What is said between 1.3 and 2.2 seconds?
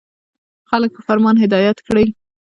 هدایت کړئ.